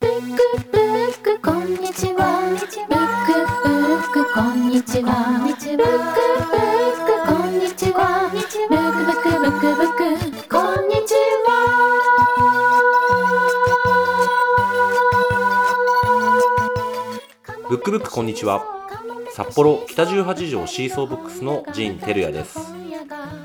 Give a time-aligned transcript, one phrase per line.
[0.00, 0.18] ブック
[0.72, 2.40] ブックこんにちは。
[2.48, 2.94] ブックブ
[3.96, 5.12] ックこんにちは。
[5.44, 5.86] ブックブッ
[7.04, 8.30] クこんにちは。
[8.32, 8.88] ブックブッ
[9.20, 9.92] クブックブッ
[10.40, 11.48] クこんにちは。
[17.68, 18.64] ブックブックこんにちは。
[19.34, 22.58] 札幌北18条シーソーブックスのジン・テルヤです。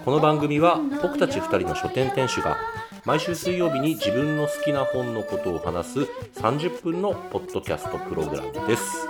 [0.06, 2.56] この番組は僕たち2人の書店店主が
[3.06, 6.00] 毎週水曜日に自分の好きな本のことを話す
[6.40, 9.08] 30分のポッドキャストプログラムです。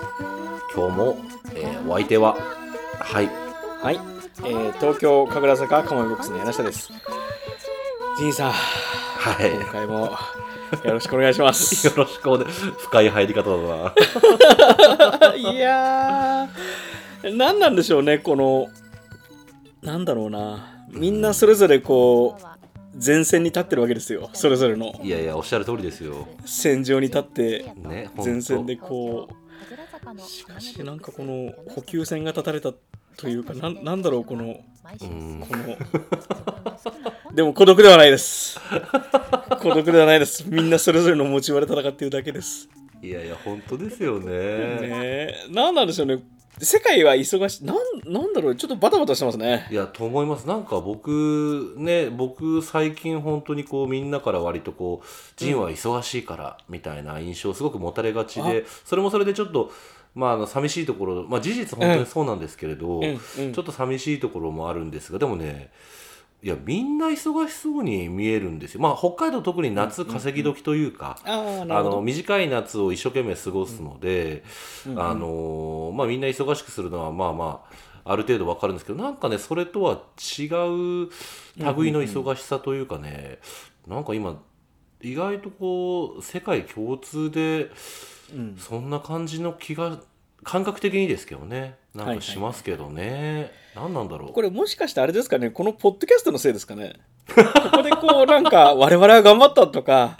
[0.75, 1.17] 今日も、
[1.53, 2.35] えーお相手は
[2.99, 3.29] はい。
[3.81, 6.91] はい、えー、東京神楽坂カモメボックスの柳下です。
[8.17, 9.51] ジンさん、はい。
[9.51, 10.11] 今回も
[10.83, 11.87] よろしくお願いします。
[11.87, 13.55] よろしくお願い深い入り方だ
[15.21, 15.35] な。
[15.39, 18.67] いやー、何なんでしょうね、この、
[19.81, 22.54] なんだろうな、みんなそれぞれこう、
[23.03, 24.93] 前線に立ってるわけですよ、それぞれの。
[25.03, 26.27] いやいやおっしゃる通りですよ。
[26.45, 27.65] 戦場に立って、
[28.17, 32.73] 前線でこう、しかしなんかこの補給線が立たれた
[33.17, 35.43] というか、なんなんだろう、この、うん。
[35.47, 35.77] この
[37.33, 38.59] でも孤独ではないです。
[39.61, 40.45] 孤独ではないです。
[40.47, 42.69] みんなそれぞれの持ち場で戦っているだけです。
[43.01, 44.25] いやいや本当ですよね。
[44.25, 45.33] ねえ。
[45.49, 46.23] 何なんでしょうね
[46.61, 47.65] 世界は忙しい。
[47.65, 48.55] なんなんだろう。
[48.55, 49.67] ちょっとバタバタしてますね。
[49.71, 50.47] いやと思います。
[50.47, 59.71] なんか僕ね僕最近本当にこうみんなから割とこう「ジンは忙しいから」みたいな印象をすごく持たれがちで、それもそれでちょっと
[60.13, 63.53] まああの寂しいところまあ事実本当にそうなんですけれど、うんうん。
[63.53, 65.71] ちょっと寂しいところもあるんですがでもね
[66.45, 68.79] いやみんな忙しそうに見えるんですよ。
[68.79, 74.43] まあ北海道特に夏稼ぎ時というか、あの短い夏を一生懸命過ごすので、
[74.95, 77.65] あのまあ、みんな忙しくするのはまあま
[78.03, 81.09] あある程度わかるんですけどなんかねそれとは違う
[81.77, 83.39] 類の忙しさというかね、
[83.87, 84.39] なんか今
[85.01, 87.71] 意外とこう世界共通で
[88.33, 88.55] うん。
[88.57, 89.99] そんな感じの気が
[90.43, 91.77] 感覚的にですけどね。
[91.95, 94.33] なんはいはいかしますけどね、何なんだろう。
[94.33, 95.49] これもしかしてあれですかね。
[95.49, 96.93] このポッドキャストのせいですかね。
[97.27, 97.43] こ
[97.77, 100.17] こでこうなんか 我々は頑張ったとか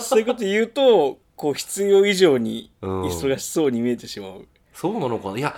[0.00, 3.02] そういうこと言うとこう必要以上にうん。
[3.04, 5.38] 忙しそうに見えてしまう、そうなのかな。
[5.38, 5.54] いや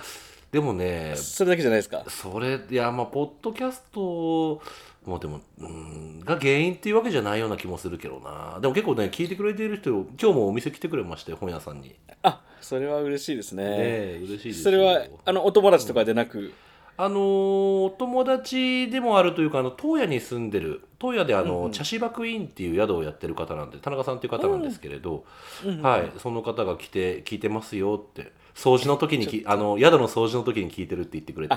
[0.51, 2.03] でもねそれだけじゃないですか。
[2.07, 4.61] それいやまあポッドキャスト
[5.05, 8.59] もでもうんが原因っていうわけじゃないような気もするけどな。
[8.61, 11.89] でも結構ね聞いてくれている人今日もお店来てくれまして本屋さんに。
[11.89, 14.63] ねあそれは嬉しいですねえ嬉しいですよ。
[14.63, 16.53] それはあのお友達とかでなく、
[16.95, 21.71] あのーお友達でもあるというかあの東屋に住んでる東屋であの、うんうん。
[21.71, 25.25] 茶芝クイーンっていう宿をやってる方なんで田中さんっていう方なんですけれど、
[25.65, 25.81] うん。
[25.81, 31.55] はいその方が来て聞いてますよって掃除の時にきあの宿の掃除の時に聞いてるって言ってくれて。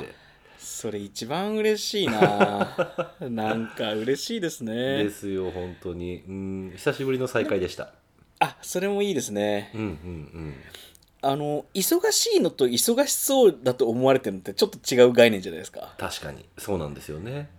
[0.59, 2.77] それ一番嬉しいな。
[3.21, 5.05] なんか嬉しいですね。
[5.05, 6.25] ですよ本当に。
[6.27, 7.93] うん久しぶりの再会でした。
[8.41, 9.71] あそれもいいですね。
[9.75, 10.55] うんうんうん
[11.29, 15.95] あの忙しいのと忙しそうだと思われてるのってちょっと違う概念じゃないですか。
[15.99, 16.47] 確かに。
[16.57, 17.51] そうなんですよね。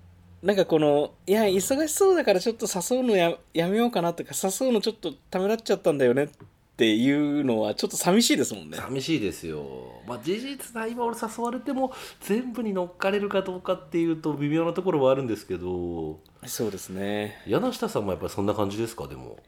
[0.41, 6.29] なんかこのいや忙しそうだからちょっと誘うのややめようかなとか誘うのちょっとためらっちゃったんだよねっ
[6.77, 8.77] ていうのはちょっと寂しいですもんね。
[8.77, 9.65] 寂しいですよ。
[10.07, 11.91] まあ事実な今俺誘われても
[12.21, 16.19] 全部に乗っかれるかどうかっていうと微妙なところはあるんですけど。
[16.45, 17.41] そうですね。
[17.47, 19.07] 柳下さんもやっぱりそんな感じですか？
[19.07, 19.39] でも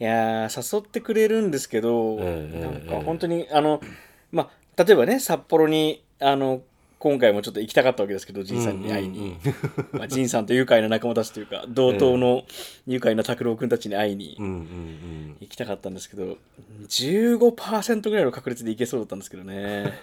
[0.00, 3.80] いやー誘ってくれるんですけど、ええなんええか本当にあの
[4.30, 6.62] まあ例えばね札幌にあの
[7.02, 9.36] 今回もちょっと行きたかったわけですけど仁さんに会いに、
[9.90, 12.44] まあ、仁さんと愉快な仲間たちというか同等の
[12.86, 14.36] 愉快な拓郎君たちに会いに
[15.40, 16.38] 行きたかったんですけど
[16.86, 19.98] 15%ぐらいの確率で行けそうだったんですけどね。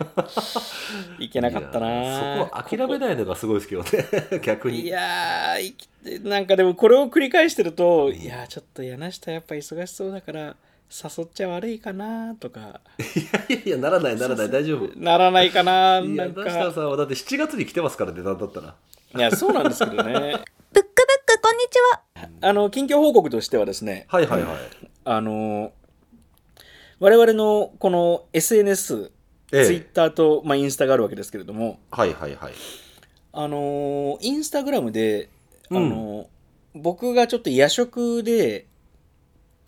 [1.19, 2.19] 行けなかったな。
[2.19, 3.89] そこは諦めないのがすごいですけどね
[4.43, 4.81] 逆に。
[4.81, 10.57] いやーなんかでもこれを繰り返してるといやーちょっと柳下やっぱ忙しそうだから
[10.91, 12.81] 誘っちゃ悪いかなとか。
[13.47, 14.99] いやいやならないならない大丈夫。
[14.99, 18.75] ならないかないなん柳下かさんはだって7月に来てますからねなんだったら。
[19.15, 20.11] いやそうなんですけどね。
[20.13, 20.41] ブック
[20.73, 20.83] ブッ
[21.25, 22.29] クこんにちは。
[22.41, 24.05] あの近況報告としてはですね。
[24.09, 24.57] はいはいはい。
[25.05, 25.73] あの
[26.99, 29.11] 我々のこの SNS
[29.51, 29.65] ええ。
[29.65, 31.79] ツイッターと、まあ、インスタがあるわけですけれども。
[31.91, 32.53] はいはいはい。
[33.31, 35.29] あのインスタグラムで、
[35.69, 35.77] うん。
[35.77, 36.29] あの
[36.73, 38.65] 僕がちょっと夜食で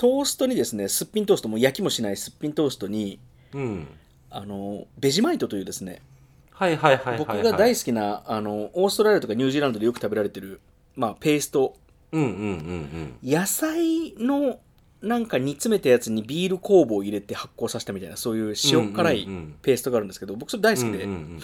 [0.02, 3.20] トーストにですねすっぴんトーストも焼きもしないすっぴんトーストに
[3.54, 3.88] うん。
[4.32, 6.02] あのベジマイトというですね
[6.50, 10.60] はいはいはい僕が大好きなあのオーストラリアとかニュージーランドでよく食べられてる、
[10.96, 11.76] まあ、ペースト。
[12.14, 14.60] うんうんうん野菜の
[15.04, 19.28] なんか煮詰めたやつにビール酵母を入れて発酵させたみたいなそういう塩辛い
[19.62, 21.40] ペーストがあるんですけど僕それ大好きで、うんうんうん。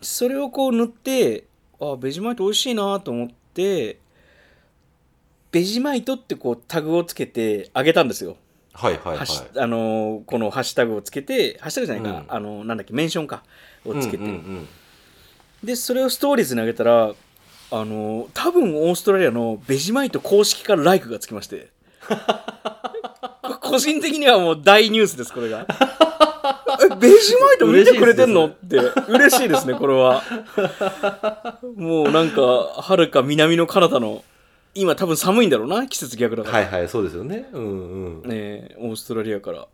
[0.00, 1.44] それをこう塗って
[1.80, 3.98] あベジマイト美味しいなと思って
[5.50, 8.36] ベジマイトってこうタグをつけてあげたんですよ。
[8.74, 9.26] はいはいはい。
[9.56, 12.36] あのーこのハッシュタグをつけてハッシュタグじゃないか、うん。
[12.36, 13.42] あのーなんだっけメンションか
[13.84, 14.68] をつけて、うんうんうん
[15.64, 17.10] でそれをストーリーズに上げたらあ
[17.72, 21.70] のー多分オーストラリアのベジマイト公式からライクがつきまして。
[23.60, 25.66] 個人的にはもう大ニュースですこれが。
[26.80, 28.46] えベジマイト見てくれてんの？
[28.46, 28.76] って
[29.08, 30.22] 嬉しいですねこれは。
[31.76, 34.22] もうなんかはるか南のカナダの
[34.74, 37.48] 今多分寒いんだろうな季節逆だから、はいはいそうですよね。
[37.52, 38.28] うんうん。
[38.28, 39.66] ねオーストラリアから。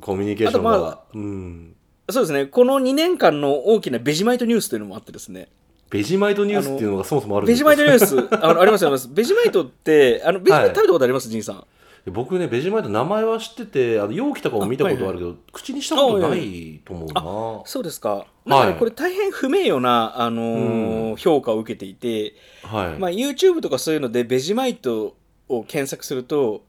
[0.00, 1.74] コミュニケーションが、まあうん。
[2.08, 2.46] そうですね。
[2.46, 5.48] この2年間の大きなベジマイトニュースというのもあってですね。
[5.90, 7.70] ベジマイトニュースっていうのがそもそもあるんですか？
[7.70, 8.44] ベジマイトニュース。
[8.44, 9.08] あのありますあります。
[9.08, 10.74] ベジマイトってあのベジマイトはい。
[10.76, 11.64] 食べたことあります、ジンさん
[12.06, 17.22] 僕ねベジマイト名前は知っててあの容器とかも見たことあるけど、口にしたことないと思うな。
[17.66, 18.26] そうですか。
[18.46, 25.16] なんかねはいこれ大変不名誉な、あのー評価を受けていて、はい、まあ、YouTube とかそういうのでベジマイト
[25.48, 26.64] を検索すると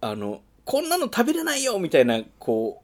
[0.00, 2.82] あのこんなの食べれないよみたいなこ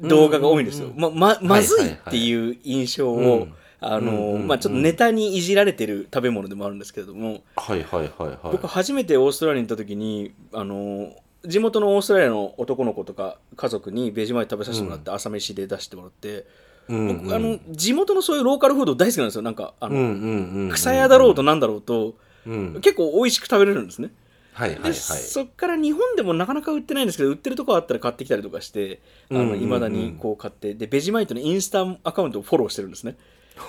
[0.00, 0.88] う動画が多いんですよ。
[0.88, 1.90] うんまままずいはいはい。
[1.90, 4.40] はいっていう印象を、うんあのーうんうん。
[4.42, 8.38] うんまあ、ちょっとネタにいじられてる食べ物でもあるんですけれども、はいはいはいはい。
[8.52, 16.46] 僕初めてオーストラリアに行った時にあのー地元のオーストラリアの男の子とか家族にベジマイト食べさせてもらって、朝飯で出してもらって。
[16.88, 17.22] うんうん。
[17.24, 19.42] 僕あの地元のそういうローカルフード大好きなんですよ。
[19.42, 22.14] なんかあの、草屋だろうとなんだろうと、
[22.46, 22.80] うん。
[22.80, 24.08] 結構美味しく食べれるんですね。
[24.08, 24.14] で、
[24.52, 24.94] はいはいはい。
[24.94, 29.00] そっから日本でもなかなか売ってないんですけど売ってるとこあったら買ってきたりとかして
[29.30, 29.60] いま、うんうんうん。
[29.60, 33.16] 未だにこう買ってでベジマイトのインスタアカウントをフォローしてるんですね。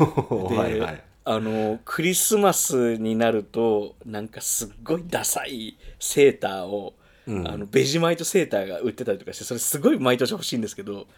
[0.49, 1.03] で、はいはい。
[1.27, 6.93] あのクリスマスになるとなんかすっごいダサいセーターを、
[7.27, 7.47] うん。
[7.47, 11.07] あのベジマイトセーターが売ってたりとかしてそれすごい毎年欲しいんですけど。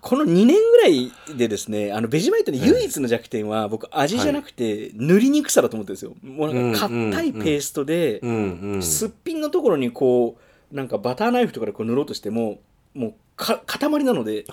[0.00, 6.14] この2年ぐらいでですねあのベジマイトの唯一の弱点は僕味じゃなくて塗りにくさだと思ってるんですよ。
[6.22, 10.36] もうなんか硬いペーストで、うんうんすっぴんのところにこ
[10.72, 12.58] うなんかバターナイフとかでこう塗ろうとしても
[12.92, 14.44] もうか塊なので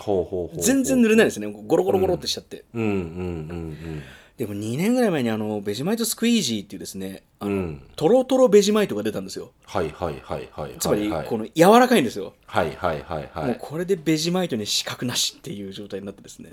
[0.58, 1.48] 全然塗れないですね。
[1.48, 4.04] ゴロゴロゴロってしちゃって、うんうんうん
[4.38, 7.58] でも2年ぐらい前にあのベジマイトスクイージーっていうですねあの、うん。
[7.58, 9.52] うんトロトロベジマイトが出たんですよ。
[9.66, 16.50] はいはいはいはいつまりはいこの柔らかいんですよ、はいはいはいはもういこれでベジマイトに資格なしっていう状態になってですね。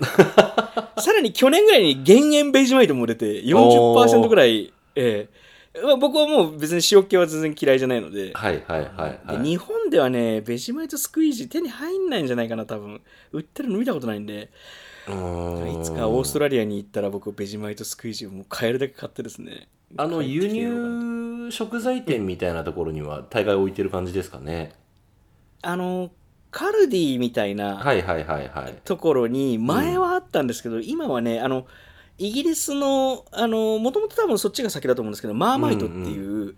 [0.99, 5.27] さらに去年ぐらいに減塩ベジマイトも出て40%ぐらい、え
[5.73, 5.81] え。
[5.81, 9.37] まあ僕はもう別に塩気は全然嫌いじゃないので,、はいはいはいはい。
[9.39, 13.01] で日本ではねベジマイトスクイージー手に入んないんじゃないかな多分。
[13.31, 14.49] 売ってるの見たことないんで
[15.07, 19.67] いつかオーストラリアに行ったら僕ベジマイトスクイージーをもう買えるだけ買ってですね。
[19.97, 24.73] あの輸入食材店みたいなところには大概置いてる感じですかね。
[25.61, 26.11] あの
[26.51, 28.75] カルディみたいなはいはいはいはい。
[28.83, 31.65] ところに前はあったんですけど、今はねあの
[32.17, 36.55] イギリスのあのもともと多分そっちが先だと思うんですけどマーマイトっていう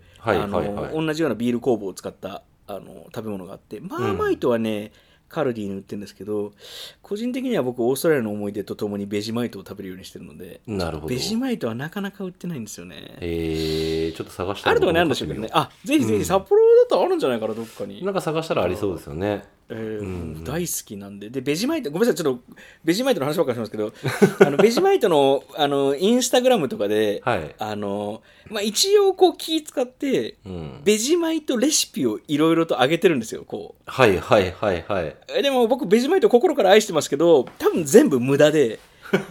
[0.92, 4.92] 同じようなビール酵母を使ったあの食べ物があってマーマイトはね、
[5.32, 6.52] カルディに売ってるんですけど
[7.00, 11.08] 個人的には僕オーストラリアの思い出とともにベジマイトを食べるようにしてるのでなるほど。
[11.08, 13.16] ベジマイトはなかなか売ってないんですよね。
[13.20, 15.48] えー、ちょっと探したらあるとこにあるんでしょうけどね。
[15.52, 18.04] あぜひぜひ札幌だとあるんじゃないかなどっかに。
[18.04, 21.30] なんか探したらありそうですよねえーうん大好きなんで。
[21.30, 22.42] でベジマイトごめんなさいちょっと
[22.84, 23.92] ベジマイトの話ばっかりしますけど
[24.44, 27.54] あのベジマイトのあのインスタグラムとかで、はい。
[27.58, 30.80] あのまあ、一応こう気使ってうん。
[30.84, 35.42] ベジマイトレシピをいろいろと上げてるんですよこはいはいはいはい。
[35.42, 38.78] でも僕ベジマイト心から愛してますけど多分全部無駄で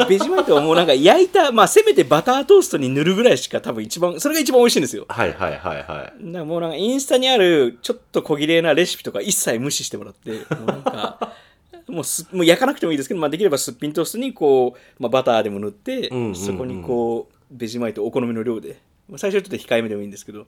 [0.07, 5.05] ベジマイトはもうなんか焼いた、まあ、せめてバタートーストに塗るぐらいしか多分一番それが一番美味しいんですよ。
[5.09, 5.83] はいはいはいはい。
[5.83, 11.33] だからもうなんかインスタにあるちょっと小綺麗なレシピとか一切無視してもらってもうなんか
[11.87, 16.35] もうすもう焼かなくてもいいですけど、まあ、できればすっぴんトーストにこう、まあ、バターでも塗って、うんうんうん。
[16.35, 20.47] そこにこうベジマイトお好みの量でまあ最初はちょっと控えめでもいいんですけど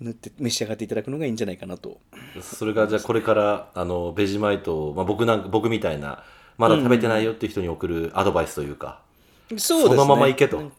[0.00, 2.00] 塗って召し上がっていただくのがいいんじゃないかなと。
[2.40, 6.24] それがじゃあこれからあのベジマイトを、まあ、僕なんか僕みたいな
[6.60, 9.00] まだ食べてないよって人に送るアドバイスというか、
[9.48, 9.88] そうですね。
[9.88, 10.70] そのままいけと。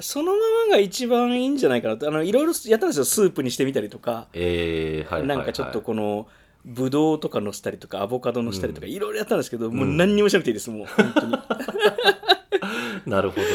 [0.00, 2.08] そのままが一番いいんじゃないかなと。
[2.08, 4.26] あのいろいろやったんですよスープにしてみたりとか。
[4.32, 6.26] えー、はいなんかちょっとこの
[6.64, 11.32] ブドウとかのしたりとかアボカドのしたりとかいろいろやったんですけど、もう何にもしなくていいですもう本当に。
[13.06, 13.46] なるほど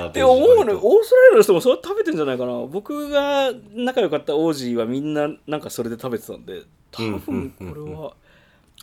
[0.00, 2.66] なって思うのオーストラリアの人もそれ食べてんじゃないかな。
[2.66, 8.14] 僕が仲良かった王子はみんななんかそれで食べてたんで多分これは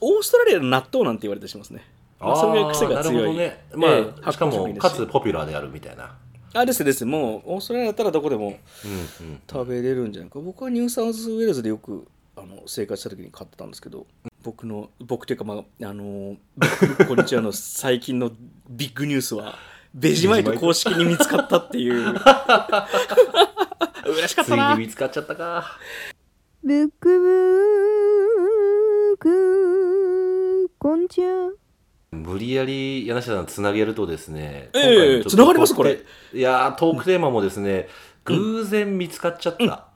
[0.02, 1.84] オーストラリアの納豆なんて言われたりしますね、
[2.20, 6.18] まあ、それぐらい癖が強いあーなるほどね、まあええしかもかつポピュラーであるみたいな、
[6.54, 7.06] あですです。
[7.06, 10.40] もうオーストラリアだったらどこでもうんうん、食べれるんじゃないか。
[10.40, 14.08] 僕はニューサウスウェールズでよくあの生活した時に買ってたんですけど
[14.44, 15.58] 僕の僕というかまあ
[15.88, 16.38] あの
[17.08, 18.32] こんにちはの最近の
[18.70, 19.56] ビッグニュースは
[19.94, 22.16] ベジマイト公式に見つかったっていう。
[24.08, 24.72] 嬉しかっつたな。
[24.74, 25.78] いに見つかっちゃったか。
[26.64, 27.28] ブックブ
[29.16, 31.52] ッくこんにちは
[32.12, 35.76] 無理やり柳下さんつなげるとですね、ええ今回のちょっと繋がります？
[35.76, 36.00] これ。
[36.34, 37.90] いやートークテーマもですね、
[38.24, 39.88] 偶然見つかっちゃった、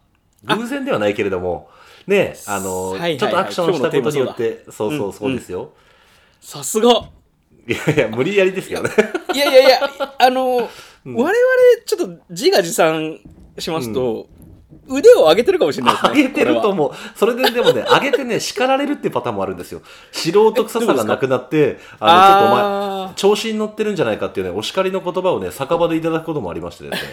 [0.55, 1.69] 偶然ではないけれども
[2.07, 3.17] ねあの、はいはいはい。
[3.17, 5.71] ちょっとアクションしたことによっ今てそうそうそうですよ、
[6.41, 7.09] さすが。
[7.67, 8.89] いやいや無理やりですよね。
[9.33, 9.79] いやいやいや
[10.19, 11.27] あの、我々
[11.85, 13.19] ちょっと自画自賛
[13.57, 14.27] しますと、
[14.91, 16.91] 腕を上げてるかもしれないですね上げてるとこ思う。
[17.15, 19.81] それででもね上げてね叱られるっていうパターンもあるんですよ。
[20.11, 27.11] 素人臭さがなくなってあのちょっとお前調子に乗ってるんじゃないかっていうねお叱りの言葉をね酒場でいただくこともありましてですね。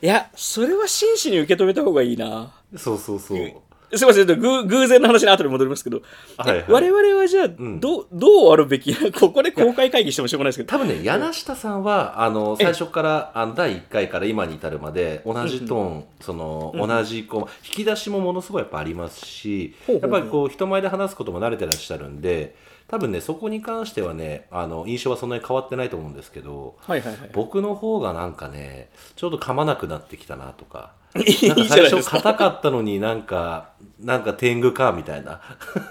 [0.02, 2.50] いやそれは真摯に受け止めた方がいいな。
[2.76, 3.52] そうそうそう
[3.94, 6.02] すいません、ぐ偶然の話に後で戻りますけど、
[6.36, 6.64] はいはい。
[6.68, 7.78] 我々はじゃあ、ん。
[7.78, 11.04] どう、どうあるべき ここで公開会議してもしょうがないですけど、多分ね。
[11.04, 20.10] 柳下さんはあの最初からあの第1回から今に至るまで同じトーン、その同じこう引き出しもものすごいやっぱありますし、ほうほうほう。
[20.12, 22.56] やっぱりこう人前で話すことも慣れてらっしゃるんで
[22.88, 27.30] 多分ねそこに関してはねあの印象はそんなに変わってないと思うんですけどはいはいはい。
[27.32, 30.92] 僕の方がなんかねちょうど噛まなくなってきたなとか。
[31.22, 32.10] いいなんかじゃ最初。
[32.10, 33.70] 硬かったのになんか
[34.00, 35.40] なんか天狗かみたいな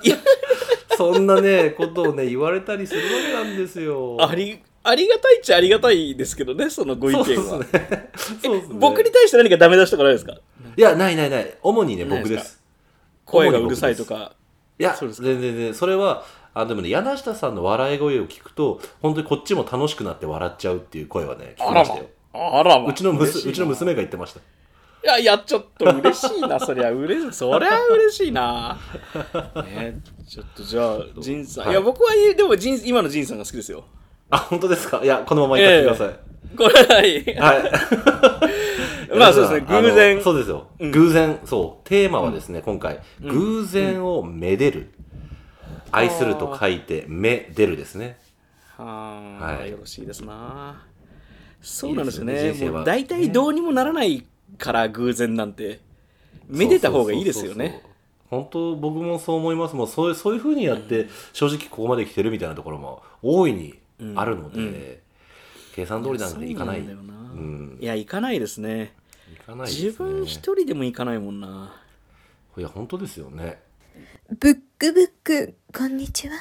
[0.03, 0.15] いや
[0.98, 7.25] そんなねことをね言われたりするわけなんですよあり、ありがたいっちゃありがたいですけどね、そのご意見は。
[7.25, 8.10] そうですね。
[8.15, 8.60] すね。
[8.74, 10.34] 僕に対して何かダメ出しとかないですか？
[10.77, 11.58] いや、ないないない。
[11.63, 12.62] 主にね、僕です。
[13.25, 14.34] 声がうるさいとか。
[14.77, 15.74] いや、全然全然。
[15.74, 22.05] それは、あでもね、柳下さんの笑い声を聞くと、本当にこっちも楽しくなって笑っちゃうっていう声はね、聞きましたよ。
[22.34, 22.88] あらま。
[22.88, 24.39] うちの娘が言ってました。
[25.05, 27.31] いや、いや、ちょっと嬉しいな、そりゃ嬉しい。
[27.31, 28.75] そりゃ嬉しいな。
[29.63, 31.65] ね、ちょっとじゃあ、ジンさん。
[31.65, 33.83] はいい、や、僕は、でもジン、今のジンさんが好きですよ。
[34.31, 35.01] あ、本当ですか？
[35.03, 36.19] いや、このまま行かせてください。
[36.57, 37.24] これはい。
[37.35, 37.69] は
[39.13, 39.13] い。
[39.15, 40.67] まあそうですね偶然そうですよ。
[40.79, 41.88] 偶然、そう。
[41.88, 44.89] テーマはですね、今回、偶然をめでる。
[45.91, 48.17] 愛すると書いて、めでるですね。
[48.75, 50.83] はあ、はいよろしいですな。
[51.62, 52.51] そうなんですよね。
[52.51, 54.25] い大体どうにもならない
[54.57, 55.79] から偶然なんて、
[56.47, 57.81] めでた方がいいですよね。
[58.29, 59.75] 本当僕もそう思います。
[59.75, 63.75] もうそういうそういう風にやって、正直ここまで来てるみたいなところも大いに
[64.15, 65.01] あるので、
[65.75, 66.79] 計算通りなんでいかない。
[66.79, 68.93] そうなんだよなうんいや、行かないですね。
[69.33, 69.73] いかないね。
[69.73, 71.75] 自分一人でも行かないもんな。
[72.57, 73.59] いや本当ですよね。
[74.39, 76.35] ブックブックこんにちは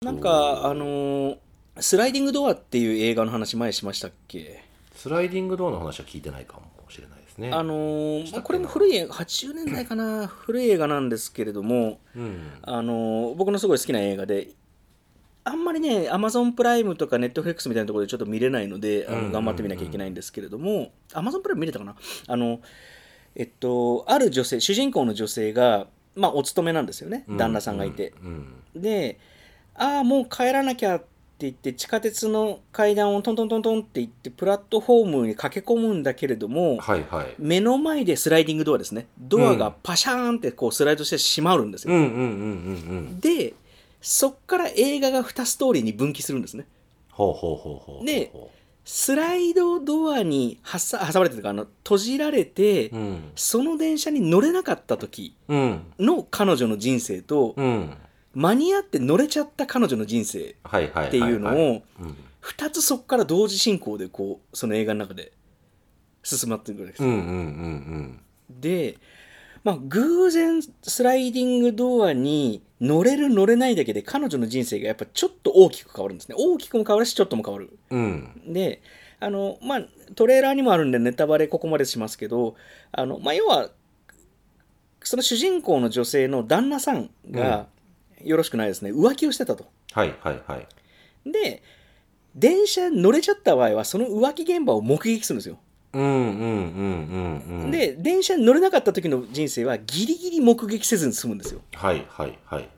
[0.00, 1.38] なんか、あのー
[1.80, 4.64] スライディングドアっていう映画の話前しましたっけ？
[4.96, 6.62] スライディングドアの話は聞いてないかも
[7.38, 7.52] ですね。
[7.52, 12.40] あのーこれも古い映画、80年代かな、古い映画なんですけれども、うん。
[12.62, 14.48] あのー僕のすごい好きな映画で、
[15.44, 21.96] あんまりね、アマゾンプライムとかネットフレックスみたいなところでちょっと見れないので、あうんうんうんの頑張ってみなきゃいけないんですけれども、アマゾンプライム見れたかな？
[22.26, 22.60] あの、
[23.34, 28.12] えっと、ある女性、主人公の女性が、まあ、お勤めなんですよね、旦那さんがいて。
[28.22, 28.62] うん。
[28.74, 29.18] で、
[29.74, 31.06] ああ、もう帰らなきゃって
[31.40, 37.34] 言って、地下鉄の階段をトントントントンって言って、プラットフォームに駆け込むんだけれども、はいはい。
[37.38, 39.06] 目の前でスライディングドアですね。
[39.18, 41.94] ドアがパシャーンってこうスライドして閉まるんですよ。
[43.20, 43.54] で、
[44.00, 46.66] そっから映画が2ストーリーに分岐するんですね。
[47.10, 48.06] ほうほうほうほう。
[48.06, 48.32] で
[48.84, 53.32] スライドドアに挟挟まれてるかあの閉じられて、うん。
[53.36, 55.82] その電車に乗れなかった時うん。
[55.98, 57.94] の彼女の人生と、うん。
[58.34, 60.56] 間に合って乗れちゃった彼女の人生。
[61.06, 62.16] っていうのをうん。
[62.42, 65.32] 2つそこから同時進行でこうその映画の中で
[66.22, 67.04] 進まっていくわけです。
[67.04, 68.96] うんうんうんで、
[69.62, 78.32] まあ、偶然スライディングドアに乗れる乗れないだけで彼女の人生がやっぱちょっと大きく変わるんですね大きくも変わるしちょっとも変わるうん。
[78.46, 78.52] うん。
[78.54, 78.80] で
[79.20, 79.82] あのまあ
[80.14, 82.54] トレーラーにもあるんでネタバレここまでしますけど
[82.92, 83.70] あの、まあ、要は
[85.02, 87.66] その主人公の女性の旦那さんが、
[88.24, 90.66] よろしくないですね浮気をしてたとはいはいはい。
[91.30, 91.62] で
[92.34, 95.58] 電車に乗れちゃった場合はその浮気現場を目撃するんですよ
[95.92, 102.68] うんうんうんうんうん。、で電車に乗れなかった時の人生はギリギリ目撃せずに済むんですよはいはいはい。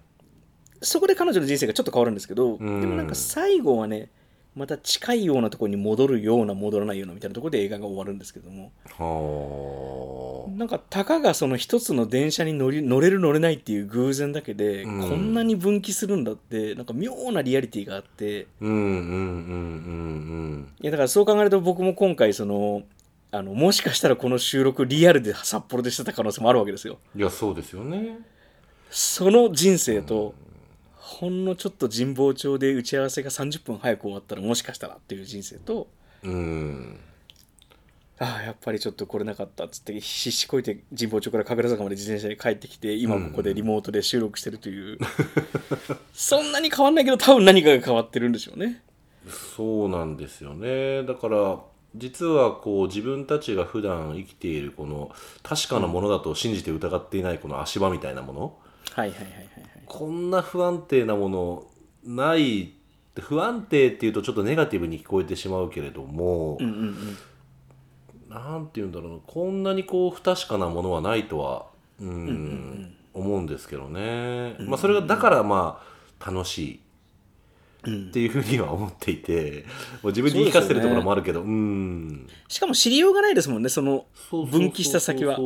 [0.82, 4.10] そこで彼女の人生がちょっと変わるんですけど、うんでもなんか最後はね
[4.56, 18.64] また近いようなところに戻るような戻らないようなみたいなところで映画が終わるんですけどもはなんかたかがその一つの電車に乗り乗れる乗れないっていう偶然だけで、うんこんなに分岐するんだってなんか妙なリアリティがあってあ。
[18.64, 18.86] うんうんうんう
[20.56, 22.82] んいやだからそう考えると僕も今回その
[23.32, 27.20] あのもしかしたらこの収録リアルで札幌でしてた可能性もあるわけですようん。
[27.20, 28.18] いや、そうですよね。
[28.90, 30.34] その人生と、
[31.10, 35.88] ほんのちょっと神保町で打ち合わせが30分早く終わったらもしかしたらっていう人生と
[36.22, 37.00] うん。
[38.20, 44.98] ああやっぱりちょっと来れなかったっつって必死こいて神保町から神楽坂まで自転車で帰ってきて今ここでリモートで収録してるという、
[46.12, 48.82] そんなに変わんないけど多分何かが変わってるんでしょうね。
[49.56, 51.02] そうなんですよね。
[51.04, 51.58] だから
[51.96, 55.10] 実はこう自分たちが普段生きているこの
[55.42, 58.54] 確かなものだと信じて疑っていないこの足場みたいなもの、
[58.92, 61.66] はいはいはいはいはいこんな不安定なもの
[62.04, 62.72] ない
[63.16, 67.16] 不安定っていうとちょっとネガティブに聞こえてしまうけれども、うんうんうん。
[68.30, 69.18] なんて言うんだろうな。
[69.26, 71.66] こんなにこう不確かなものはないとは
[72.00, 75.82] うん思うんですけどね、まあ、それがだからま
[76.20, 76.80] あ楽しい。
[77.82, 78.08] うん。
[78.10, 79.64] っていうふうには思っていて
[80.02, 82.28] もう 自分に言い聞かせてるところもあるけどうん。
[82.46, 84.60] しかも知りようがないですもんねそのそうそうそうそう。
[84.60, 85.36] 分岐した先は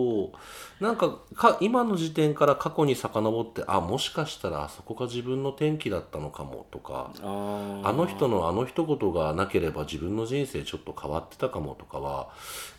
[0.80, 12.28] なんかか今の時点から過去に遡ってあもしかしたらあそこが自分の転機だったのかもとかああの人のあの一言がなければ自分の人生ちょっと変わってたかもとかは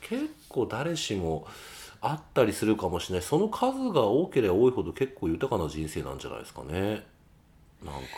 [0.02, 1.48] 結構誰しも
[2.02, 3.28] あったりするかもしれない。
[3.28, 7.06] その数が多ければ多いほど結構豊かな人生なんじゃないですかね。
[7.84, 8.10] なんか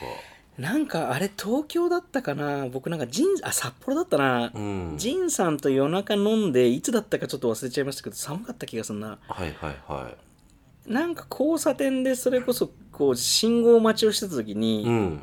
[0.58, 2.68] なんかあれ東京だったかな？
[2.68, 4.96] 僕なんかジンあ札幌だったな、うん。
[4.98, 9.20] ジンさんと夜中飲んでいつだったかちょっと忘れちゃいましたけど寒かった気がするな。
[9.28, 10.92] はいはいはい。
[10.92, 15.22] なんか交差点でそれこそこう信号待ちをしてた時に、うん。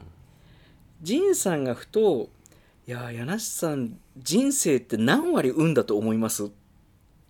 [1.03, 2.29] ジンさんがふと
[2.87, 6.49] 「いや柳瀬さん人生って何割運だと思います?」っ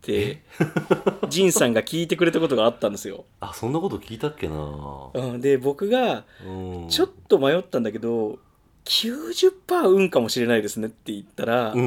[0.05, 0.43] て
[1.29, 3.25] ジンさんが聞いてくれたことがあったんですよ。
[3.41, 5.11] あそんなこと聞いたっけな。
[5.15, 6.51] うん、で僕がう
[6.87, 6.89] ん。
[6.89, 8.39] ちょっと迷ったんだけど
[8.85, 11.85] 90%運かもしれないですねって言ったら、うんう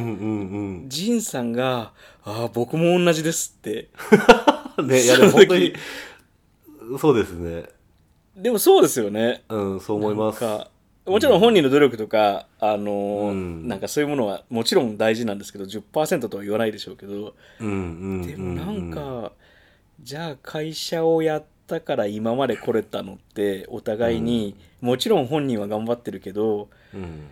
[0.86, 1.93] んジンさんが
[2.25, 3.89] 「ああ僕も同じです」って。
[4.77, 5.74] う んねいやでも本当に
[7.00, 7.65] そうですね。
[8.36, 9.43] でもそうですよね。
[9.50, 10.39] うんそう思います。
[10.39, 10.69] か
[11.07, 13.67] もちろん本人の努力とか、あのーうん。
[13.67, 17.71] なんかそういうものはもちろん大事なんですけど10%とは言わないでしょうけどうんう
[18.17, 19.31] んうでもなんか、
[20.01, 27.27] じゃあ会社をやったから今まで来れたのってお互いに、もちろん本人は頑張ってるけどうん。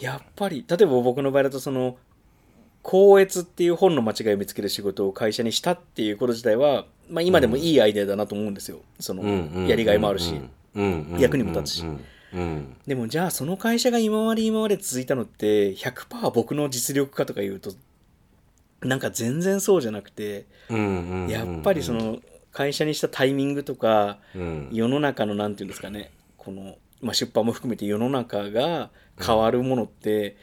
[0.00, 1.96] やっぱり例えば僕の場合だとその
[2.84, 8.80] 「光悦」っていう本の間違いを見つける仕事を会社にしたっていうこと自体は、まあ、今でもいいアイデアだなと思うんですよ。
[8.98, 10.34] そのうんうんやりがいもあるし。
[10.74, 11.82] うんうん役にも立つし。
[11.82, 12.04] うんうん
[12.86, 17.72] でもじゃあその会社が今まで今まで続いたのって100%僕の実力かとか言うと
[18.82, 22.18] なんか全然そうじゃなくてうんうんうんやっぱりその
[22.52, 24.68] 会社にしたタイミングとかうん。
[24.72, 30.36] 世の中のなんていうんですかねこの、まあ、出版も含めて世の中が変わるものって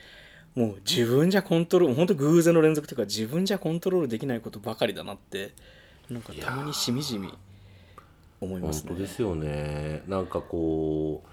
[0.55, 5.51] もう自分じゃコントロール本当偶然の連続というか自分じゃコントロールできないことばかりだなって
[6.09, 7.31] なんかたまにしみじみ
[8.41, 8.89] 思いますね。
[8.89, 9.03] 本当。
[9.03, 10.03] ですよね。
[10.07, 11.29] なんかこう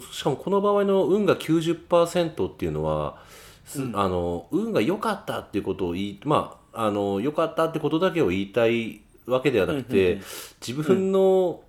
[0.00, 3.16] しかもこの場合の運が90%っていうのは、
[3.64, 10.20] すあの運が良かったっていうことを言いまああの良かったってことだけを言いたいわけではなくて、
[10.66, 11.60] 自分の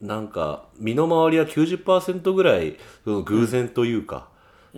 [0.00, 4.28] なんか身の回りは90%ぐらいその偶然というか、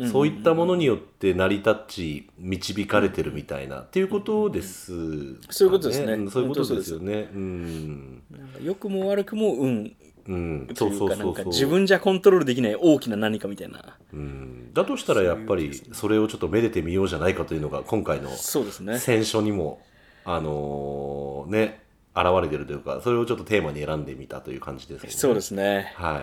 [0.06, 6.16] そういったものによって成り立ち導かれてるみたいなっていうことですかね、そういうことですね。
[6.16, 7.28] んそういうことですよね。
[7.32, 8.22] うん。
[8.62, 9.92] 良くも悪くも運
[10.28, 11.34] うん、とそういかなんかそううそう。
[11.36, 13.96] そう自分じゃコントロールできない大きな何かみたいな。
[14.12, 18.98] うん、だとしたらやっぱりそれをちょっとめでてみようじゃないかというのが今回のそうですね。
[18.98, 19.80] 選書にも
[20.24, 21.80] あのーね
[22.14, 25.10] 現れてるというかそれをちょっとテーマに選んでみたという感じですね。
[25.10, 25.92] そうですね。
[25.96, 26.22] はい。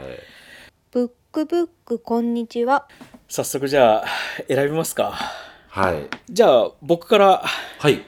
[0.92, 2.88] ブックブックこんにちは。
[3.28, 4.06] 早速じゃあ
[4.48, 5.14] 選びますか。
[5.70, 6.08] はい。
[6.30, 7.44] じゃあ僕から
[7.80, 8.04] はい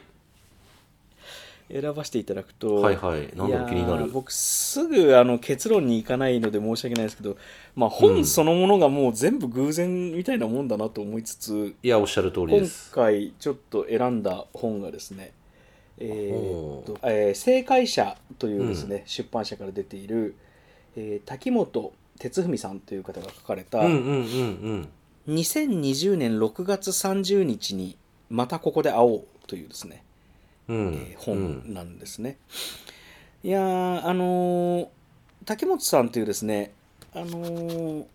[1.69, 3.21] 選ばせていただくとはいはい。
[3.21, 4.07] なんだろうやー気になる。
[4.11, 7.37] 僕すぐあの結論に行かないので申し訳ないですけど、
[7.75, 12.91] まあ、本そのものがもう全部偶然みたいなもんだなと思いつつ、いやおっしゃる通り今です。
[12.91, 15.31] 回ちょっと選んだ本がですね
[15.99, 20.35] えーとえー正解者というですね、出版社から出ている、
[20.95, 24.89] えー滝本哲文さんという方が書かれた、うんうんうん
[25.27, 27.97] 2020年6月30日に
[28.29, 30.07] 「またここで会おう」というですね、うんうん
[30.69, 32.37] えー本なんですね。
[33.43, 34.87] いやーあのー
[35.45, 36.71] 竹本さんというですね
[37.13, 38.05] あのー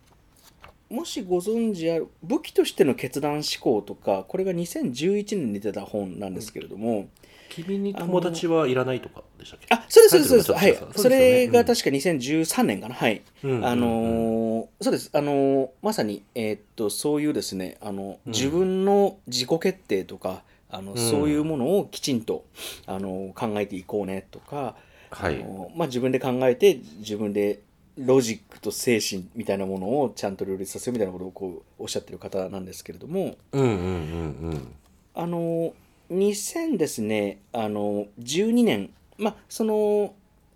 [0.91, 7.09] もしご存知ある武器としての決断思考とかこれが2011年に出た本なんですけれども、
[7.49, 9.67] 君に友達はいらないとかでしたっけ？
[9.75, 10.65] あそうですそうですそうです。
[10.65, 12.95] はいタイトルがそれが確か2013年かな。
[12.95, 13.65] はい、うん。
[13.65, 15.09] あのーそうです。
[15.15, 18.33] あのーまさにえーっとそういうですねあの、うん。
[18.33, 20.97] 自分の自己決定とかあの、ん。
[20.97, 22.45] そういうものをきちんと
[22.87, 24.75] あの考えていこうねとか、
[25.11, 25.41] はい。
[25.41, 27.61] あのまあ、自分で考えて自分で
[27.97, 34.75] ロジックと精神みたいなものをちゃんと両立させるみたいなことをこうおっしゃってる方なんですけれどもうんうんうんうん。
[35.15, 35.75] あの
[36.13, 40.15] 2000ですね、あの、12年、まあ、その、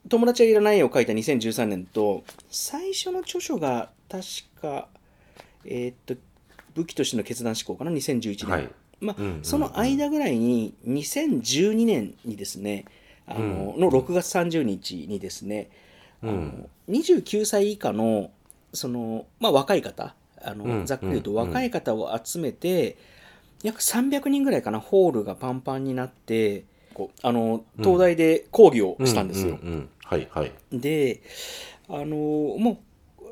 [0.08, 4.24] 友達はいらないを書いた2013年と、最初の著書が確
[4.60, 4.88] か、
[5.64, 6.14] えーっと、
[6.74, 8.50] 武器としての決断思考かな、2011年。
[8.50, 9.44] はいまあ、うんうんうん。
[9.44, 12.84] その間ぐらいに、2012年にですね、
[13.26, 13.80] あの、うん。
[13.80, 15.70] の6月30日にですね、
[16.22, 16.68] あのうん。
[16.88, 18.30] 29歳以下の、
[18.72, 20.86] その、まあ、若い方、あの、うん。
[20.86, 21.36] ざっくり言うとうん。
[21.36, 22.96] 若い方を集めて、
[23.62, 27.26] 約300人ぐらいかな、ホールがパンパンになって、こう。
[27.26, 29.58] あの、東大で講義をしたんですよ。
[30.72, 31.20] で、
[31.88, 32.06] あの
[32.58, 32.78] もう、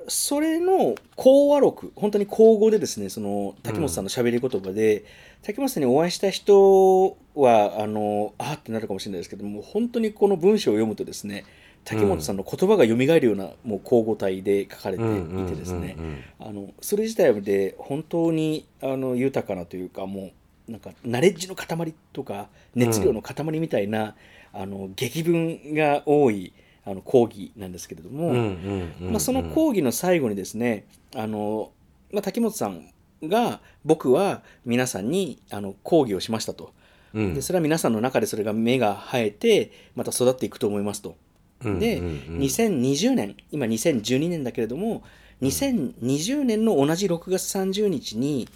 [0.08, 5.04] それの講話録、本当に口語でですね、その滝本さんの喋り言葉で、
[5.42, 11.44] 滝本さんにお会いした人は、あのあーってなるかもしれないですけども、本当にこの文章を読むとですね、
[11.84, 16.04] 滝本さんの言葉が蘇るような、もう口語体で書かれていてですね、うん。
[16.04, 16.10] うん。
[16.10, 16.24] うん。
[16.38, 20.30] あのそれ自体で本当にあの豊かなというかも
[20.68, 24.14] うなんかナレッジの塊とか熱量の塊みたいな、
[24.52, 26.52] あの激文が多い
[26.84, 31.72] あの講義なんですけれども、その講義の最後にですねあの、
[32.12, 32.90] まあ、滝本さん
[33.22, 36.72] が僕は皆さんにあの講義をしましたと。
[37.14, 37.34] うん。
[37.34, 41.16] でそれは皆さんの中でそれが芽が生えてまた育っていくと思いますと。
[41.62, 42.38] で、うんうんうん。
[42.40, 45.02] 2020年今2012年だけれども
[45.42, 48.48] 2020年の同じ6月30日に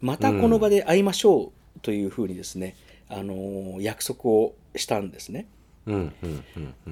[0.00, 2.74] またこの場で会いましょうというふうにですね、
[3.08, 5.46] あのー約束をしたんですね。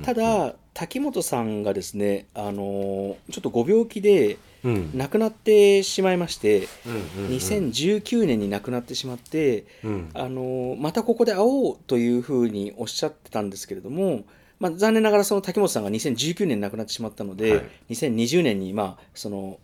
[0.02, 4.90] ただ滝本さんがですね、あのーちょっとご病気でうん。
[4.94, 6.92] 亡くなってしまいまして、うん
[7.24, 7.36] うんうん。
[7.36, 10.10] 2019年に亡くなってしまって、うん。
[10.14, 14.24] あのまたここで会おうというふうにおっしゃってたんですけれども、
[14.58, 17.64] まあ、残念ながらその滝本さんが2019年に亡くなってしまったので、はい。
[17.90, 19.58] 2020年にまあその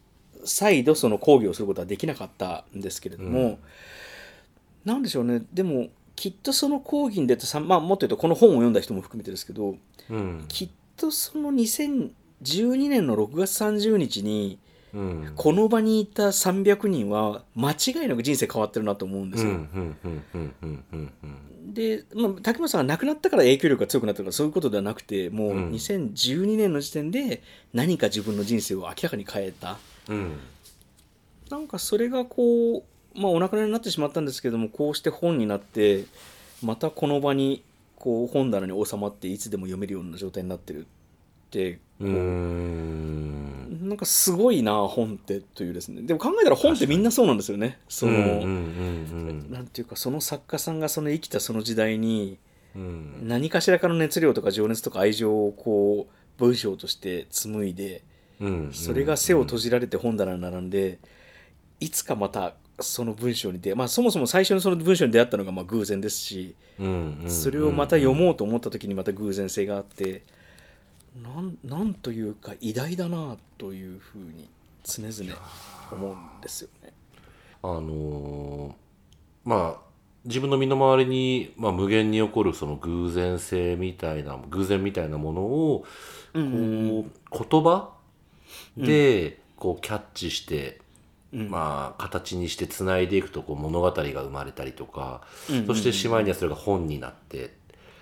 [0.45, 3.59] 再度その講義をすることはできなかったんですけれども、うん。
[4.85, 5.43] なんでしょうね。
[5.53, 9.77] でもきっとその講義に出たさ、まあ、もっと言うとこの本を読んだ人も含めてですけど
[10.11, 10.45] うん。
[10.49, 14.59] きっとその2012年の6月30日に
[14.93, 15.33] うん。
[15.35, 19.53] この場にいた300人は間違いなく人生変わってるなと思うんですよ。
[21.67, 25.71] で、まあ、竹本さんが亡くなったから影響力が強くなったとかそういうことではなくてもううん。
[25.71, 29.79] 2012年の時点で何か自分の人生を明らかに変えた。
[30.09, 30.39] うん。
[31.51, 32.83] なんかそれがこう、
[33.15, 36.05] まあ、お亡くなりになってしまったんですけどもこうして本になって
[36.63, 37.63] またこの場に
[37.97, 40.85] こう本棚に収まっていつでも読めるような状態になってるっ
[41.51, 43.89] てうーん。
[43.89, 46.03] なんかすごいな本ってというですね。
[46.03, 47.79] でも考えたら本ってみんなそうなんですよね。
[47.89, 52.39] その、うんうんうんなんていうかその作家さんがその生きたその時代に
[53.23, 58.03] 何かしらかの熱量とか情熱とか愛情をこう文章として紡いで
[58.41, 58.71] うん。
[58.73, 60.99] それが背を閉じられて本棚に並んで
[61.81, 66.55] いつかまたその文章に出まあそもそも最初にその文章に出会ったのがまあ偶然ですし
[67.29, 70.23] それをまた読もうと思った時にまた偶然性があって
[71.23, 74.49] なんなんというか偉大だなというふうに
[74.83, 75.39] 常々
[75.93, 76.93] 思うんですよね。
[77.63, 78.85] あのー
[79.45, 79.85] まあ
[80.25, 85.85] 自分の身の回りに、まあ、無限に起こるその偶然性みたいな偶然みたいなものを
[86.33, 87.91] こう、言葉
[88.77, 90.81] でこうキャッチして、
[91.35, 91.51] うん。
[91.51, 97.55] まあ、形にしてつないでいくとこう物語が生まれたりとか、うんうんうんそしてしまいにはそれが本になって、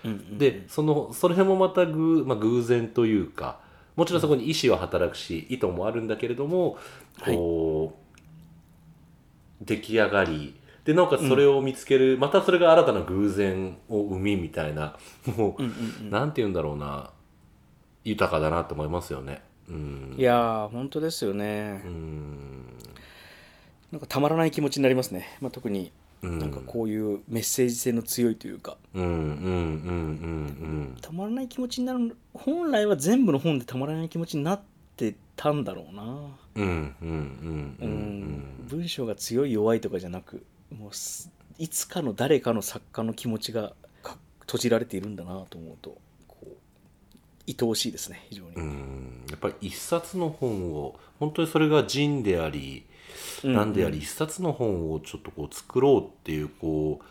[0.03, 0.37] うんうん。
[0.37, 3.59] でそのそれもまた偶,、まあ、偶然というか
[3.95, 6.77] もちろんそこに意思は働くし意図もあるんだけれども
[7.25, 7.99] こ
[9.61, 14.97] う、出来上がりでなおかつそれを見つける、またそれが新たな偶然を生みみたいな
[15.37, 16.09] もう、うんうんうん。
[16.09, 17.11] なんて言うんだろうな
[18.03, 19.41] 豊かだなと思いますよね。
[19.69, 20.15] うん。
[20.17, 21.81] いやー本当ですよね。
[21.85, 21.87] う。
[21.87, 22.65] ん
[23.93, 25.37] なんかたまらない気持ちになりますね。
[25.39, 25.91] まあ、特に
[26.23, 28.97] うんなんかこういうメッセージ性の強いというか、た
[31.11, 34.61] まらない気持ちになる本来は全部の本でたまらない気持ちになっ
[34.97, 36.29] てたんだろうな。
[36.55, 36.95] 文
[38.87, 40.43] 章が強い弱いとかじゃなく
[40.75, 41.29] もうす
[41.59, 46.47] いつかの誰かの作家の気持ちがか閉じられているんだなと思うとこう
[47.47, 48.55] 愛おしいですね非常に。
[48.55, 52.87] うんやっぱり一冊の本を本当にそれが人であり
[53.43, 57.01] うん何であり一冊の本をちょっとこう作ろうっていうこ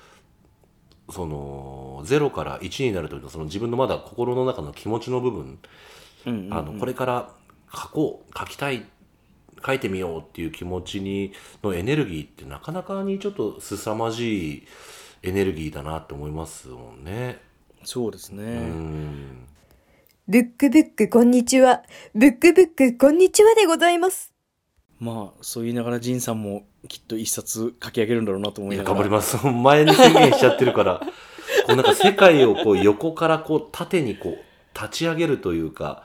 [1.08, 5.58] うその0から1になるというその自分のまだ心の中の気持ちの部分
[6.26, 7.30] うんうんうんあのこれから
[7.74, 8.86] 書こう書きたい
[9.64, 11.32] 書いてみようっていう気持ちに
[11.62, 14.66] のエネルギーってなかなかにちょっと凄まじい
[15.22, 17.40] エネルギーだなって思いますもんね。
[17.84, 18.42] そうですね。
[18.42, 19.46] うん
[20.28, 21.82] ブックブックこんにちは。
[22.14, 24.31] ブックブックこんにちはでございます。
[25.02, 29.44] まあそう言いながら仁さんもきっと一冊書き上げるんだろうなと思いながら頑張ります。
[29.44, 31.00] 前に宣言しちゃってるから。
[31.66, 36.04] こうなんか世界をこう横からこう縦にこう立ち上げるというか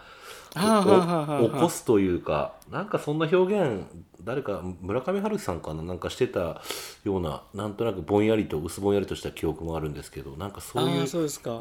[0.53, 3.86] 起こすというかなんかそんな表現
[4.23, 5.83] 誰か村上春樹さんかな？
[5.83, 6.62] なんかしてた
[7.03, 10.97] ようななんとなくぼんやりと薄ぼんやりとした記憶もあるんですけどなんかそうあいう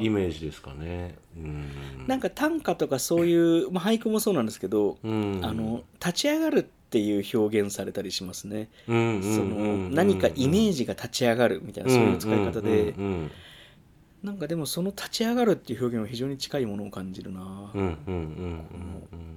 [0.01, 1.15] イメージですかね。
[1.37, 1.69] うん
[2.07, 12.93] なんか短歌とかそういう、まあ、俳句もそうなんですけど、うんあの立ち上がるっていう表現されたりしますね、その何かイメージが立ち上がるみたいなそういう使い方で、
[14.23, 17.73] なんかでもその立ち上がるっていう表現は非常に近いものを感じるな、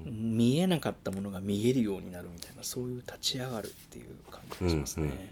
[0.06, 5.28] 見えなかったものが見えるようになるみたいなそういう立ち上がるっていう感じうんがしますね、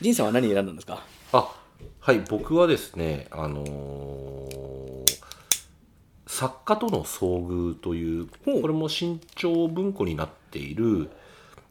[0.00, 1.04] 仁さんは何選んだんですか？
[1.32, 1.56] あ
[2.00, 5.18] はい僕はですねあのー
[6.30, 8.26] 作家との遭遇という。
[8.44, 11.10] これも新潮文庫になっている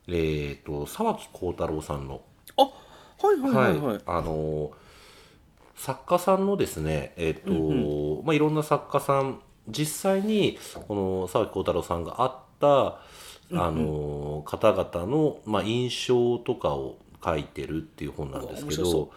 [0.07, 2.21] えー、と沢木耕太郎さんの。
[2.57, 4.71] あはいはいはいはい、あのー
[5.75, 12.99] 作家さんのですねえっ、と、うんまあいろんな作家さん実際にこの沢木耕太郎さんがあった
[13.55, 19.11] あのー方々の、まあ、印象とかを書いてるっていう本なんですけどそ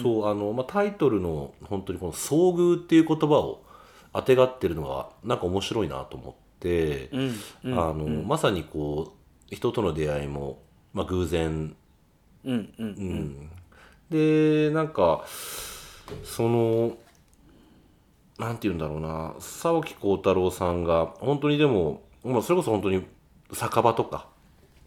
[0.00, 3.64] そうあの、まあ、タイトルの本当にこの「遭遇」っていう言葉を
[4.12, 7.78] あてがってるのがなんか面白いなと思って、うんうん。
[7.78, 9.12] あのまさにこ
[9.50, 11.76] う人との出会いも、まあ、偶然。
[12.44, 13.50] うんうんうん、
[14.10, 15.24] でなんか
[16.24, 16.98] その
[18.38, 23.02] なんて言うんだろうな沢木耕太郎さんが本当にでも、まあ、それこそ本当に
[23.54, 24.28] 酒場とか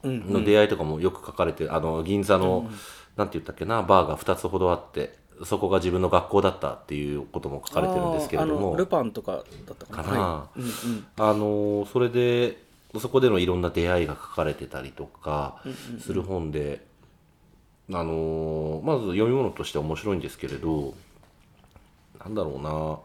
[0.03, 2.69] うんの出会いとかもよく書かれて、あの銀座の、
[3.15, 8.71] なんて言ったっけなバーが2つほどあってそこが自分の学校だったっていうことも書かれてるんですけれども。
[8.71, 9.43] のルパンとかだっ
[9.77, 10.03] たかな。
[10.03, 10.19] かな。
[10.19, 10.59] はい。
[10.59, 11.05] うんうん。
[11.17, 12.63] あのそれで
[12.99, 15.61] そこでのいろんな出会いが書かれてたりとか
[15.99, 16.85] する本で、
[17.91, 20.93] あのまず読み物としては面白いんですけれど
[22.19, 22.99] なんだろうな。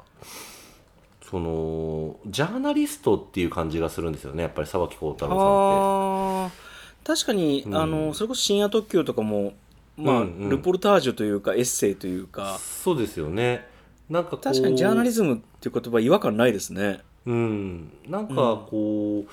[1.32, 4.42] そのジャーナリストっていう感じがするんですよね。
[4.42, 6.56] やっぱり沢木耕太郎さんって。
[7.04, 7.74] 確かに、うん。
[7.74, 9.54] あのそれこそ深夜特急とかも
[9.96, 10.48] まあ、うんうん。
[10.48, 12.59] ルポルタージュというかエッセイというか。
[12.59, 13.66] そうですよね。
[14.09, 17.00] なんか確かにジャーナリズムっていう言葉違和感ないですね。
[17.24, 19.31] うん、なんかこう、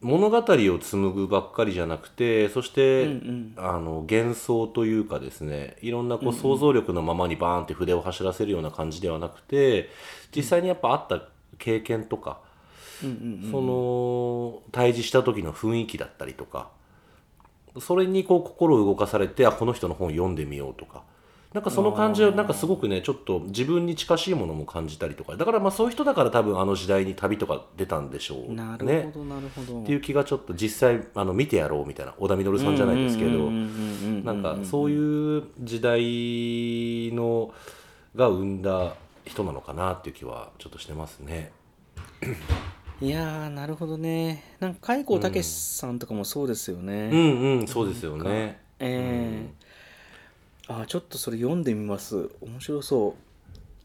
[0.00, 9.90] 物語を紡ぐばっかりじゃなくてそして、うんあの幻想というかですねいろんなこう想像力のままにバーンって筆を走らせるような感じではなくて
[10.34, 11.22] 実際にやっぱあった
[11.58, 12.40] 経験とか、
[13.02, 13.50] うんうんうん。
[13.50, 16.70] その対峙した時の雰囲気だったりとか
[17.80, 21.02] それにこう心を動かされてあこの人の本を読んでみようとか。
[21.52, 25.34] なんかその感じはなんかすごくねちょっと自分に近しいものも感じたりとか。
[25.36, 29.20] だからまあそういう人だから多分あの時代に旅とか出たんでしょうなるねほ。
[29.20, 29.80] どなるほど。
[29.82, 33.50] っていう気がちょっと実際あの見てやろうみたいな小田稔さんじゃないですけど。
[33.50, 37.50] なんかそうういう時代の
[38.14, 41.52] が生んだ人なのかなっていう気はちょっとしてますね。
[43.00, 44.42] いやーなるほどね。
[44.58, 48.60] なんか海光武さんとかもそうですよね、うんうんそうですよね。
[48.80, 49.68] ええ
[50.66, 52.28] あーちょっとそれ読んでみます。
[52.40, 53.14] 面白そう。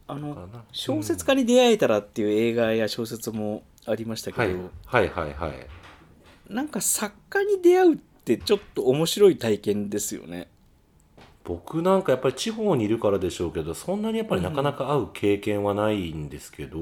[0.07, 4.53] あの小説家に出会えたらっていう映画や小説もありましたけど、はい。
[4.85, 5.67] はいはいはい。
[6.49, 10.47] なんか作家に出会うってちょっと面白い体験ですよね
[11.43, 16.77] 僕なんかやっぱり地方にいるからでしょうけどそんなにやっぱりなかなか会う経験はないんですけど、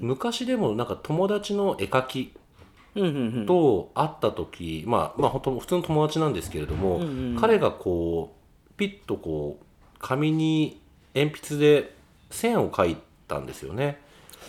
[0.00, 2.32] 昔でもなんか友達の絵描き
[3.46, 7.00] と会った時、まあまあ本当普通の友達なんですけれども、
[7.40, 8.36] 彼がこ
[8.70, 9.64] うピッとこう
[9.98, 10.80] 紙に
[11.14, 11.94] 鉛筆で
[12.30, 14.00] 線を描いたんですよね。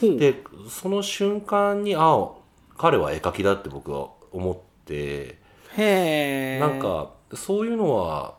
[0.01, 2.29] でその瞬間にああ
[2.77, 5.39] 彼は絵描きだって僕は思って
[5.75, 8.35] なんかそういうのは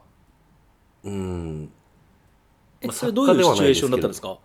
[1.05, 1.71] うん。
[2.83, 4.39] まあえそれどういうシチュエーションだったんですか？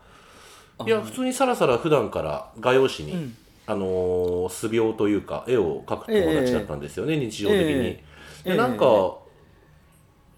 [0.86, 3.38] いや普通にさらさら普段から画用紙に、うん。
[3.66, 7.66] あのー素描というか絵を描く友達だったんですよね、日常的に。
[7.66, 8.04] え
[8.46, 8.50] え。
[8.52, 8.86] でなんか、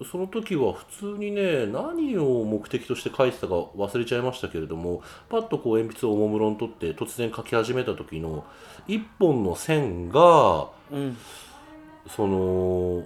[0.02, 8.44] えその時は普通にね何を目的として描いてたか忘れちゃいましたけれどもパッとこう鉛筆をおもむろに取って突然描き始めた時の
[8.88, 11.18] 一本の線がうん。
[12.14, 13.06] その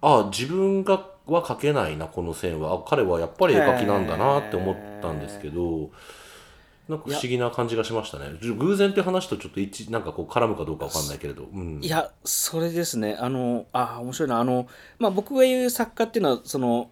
[0.00, 2.74] あ自分がは描けないなこの線は。
[2.74, 5.90] あ彼はやっぱり絵描きなんだなって思ったんですけど
[6.88, 8.26] なんか不思議な感じがしましたね。
[8.40, 13.16] 偶然って話とちょっと一なんかこう絡むかどうかわかんないけれど、うん、いやそれですね。
[13.18, 14.38] あのあ面白いな。
[14.38, 16.90] あのまあ僕が言う作家っていうのはその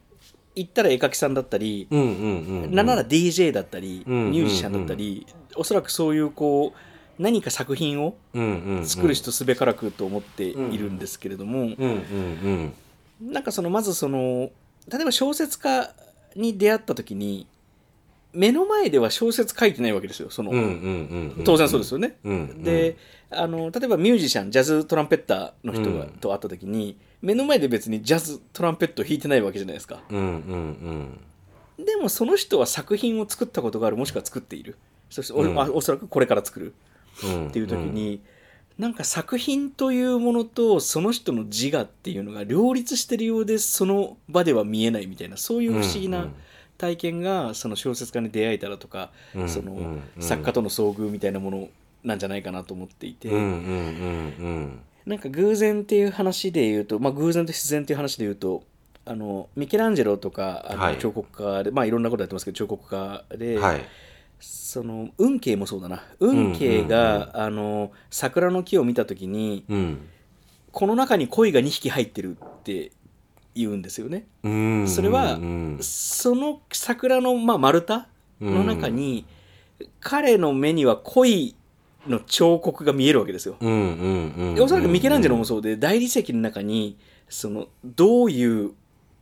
[0.57, 2.75] 言ったら絵描きさんだったり、うんうんうんうん。
[2.75, 8.87] なんなら DJ だったり、うんミュージシャンだったり、おそらくそういうこう何か作品をうんうんうん。
[8.87, 12.75] 作る人すべからくと思っているんですけれども、うんうんうん
[13.21, 14.51] なんかそのまずその
[14.89, 15.95] 例えば小説家
[16.37, 17.47] に出会った時に
[18.33, 20.29] 目の前では小説書いてないわけですよ。
[20.29, 22.17] その、うんうんうんうん当然そうですよね。
[22.25, 22.97] うんうんで
[23.31, 26.11] あの例えばミュージシャンジャズトランペッターの人が、うん。
[26.21, 30.03] と会った時に目の前で別にジャズトランペットを弾いてないわけじゃないですか。
[30.11, 31.21] うんうん
[31.79, 34.77] でもその人は作品を作ったことがあるもしくは作っている。
[35.11, 36.75] そしてお,、おそらくこれから作る。
[37.25, 37.49] うん。
[37.49, 38.21] っていう時に、
[38.79, 46.29] なんか作品というものとその人の自我っていうのが両立してるようでその場では見えないみたいなそういう不思議な
[46.77, 50.03] 体験がその小説家に出会えたらとか、うんそのうん。
[50.19, 51.69] 作家との遭遇みたいなもの
[52.03, 58.63] なんじゃないかなと思っていて、なんか偶然っていう話で言うと、まあ、偶然と必然っていう話で言うと
[59.05, 60.99] あのミケランジェロとかあのはい。
[60.99, 63.85] 彫刻家で、まあいろんなことやってますけど彫刻家で、はい
[64.41, 66.03] その運慶もそうだな。
[66.21, 70.09] 運慶が、あの桜の木を見た時にうん
[70.73, 72.91] この中に鯉が2匹入ってるって
[73.55, 74.27] 言うんですよね。
[74.43, 74.89] うん。
[74.89, 78.03] それはうんその桜の、まあ、丸太
[78.41, 79.25] の中に、
[80.01, 81.55] 彼の目には鯉
[82.09, 83.57] の彫刻が見えるわけですよ。
[83.61, 88.73] おそらくミケランジェロもそうで大理石の中にそのどういう、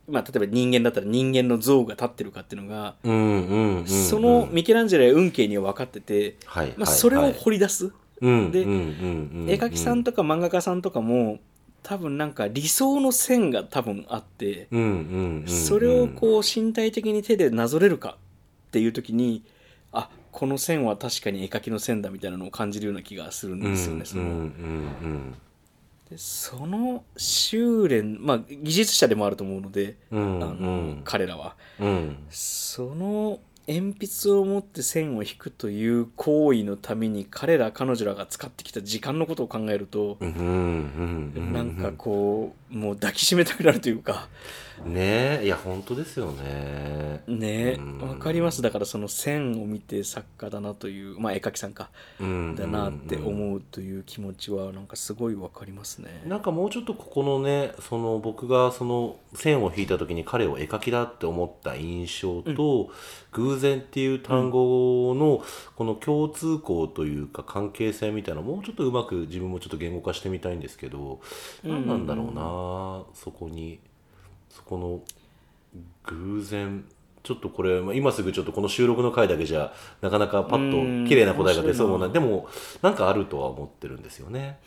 [0.07, 6.97] まあ、例えば人間だったら人間の像が立ってるかっていうのが、うんうんうんそのミケランジェロや運慶には分かってて、はいまあ、はい。
[6.97, 11.39] それをはい掘り出す、でうんうんうんうん絵描きさんとか漫画家さんとかも
[11.83, 15.47] 多分なんか理想の線が多分あって、うんうんうんうん。
[15.47, 18.17] それをこう身体的に手でなぞれるか
[18.67, 19.43] っていう時に
[19.91, 24.05] あこの線は確かに絵描きの線だみたいなのを感じるような気がするんですよね。
[24.05, 25.31] そのうんうんうん。
[25.31, 25.37] で
[26.17, 31.01] その修練まあ技術者でもあると思うので、うんあのうん。
[31.03, 31.55] 彼らは。
[31.79, 32.17] うん。
[32.29, 41.53] その鉛筆を持って線を引くという行為のために彼ら彼女らが使ってきた時間のことを考えると、うんうんうん。
[41.53, 44.27] なんかこうもう抱きしめたくなるというか
[44.85, 47.23] ねえいや本当ですよね。
[47.27, 47.99] ねうん。
[47.99, 48.61] わかります。
[48.61, 51.89] だからその線を見て作家だなというまあ絵描きさんか。
[52.19, 56.23] うんだなって思うという気持ちはなんかすごいわかりますね。
[56.25, 62.91] なんかもうちょっとここのねその僕がその線を引いた時に彼を絵描きだって思った印象と、
[63.31, 65.43] 偶然っていう単語の
[65.75, 71.21] この共通項というか関係性みたいなもうちょっとうまく自分もちょっと言語化してみたいんですけど、
[71.63, 73.79] 何なんだろうなそこに
[74.53, 75.01] そこの
[76.03, 76.85] 偶然
[77.23, 82.47] ちょっとこれ、まあ、今すぐちょっとこの収録の回だけじゃなかなかパッうんと綺麗な答えが出そうもない面でも
[82.83, 84.59] なんかあるとは思ってるんですよね。